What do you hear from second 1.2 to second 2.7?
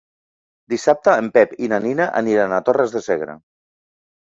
en Pep i na Nina aniran a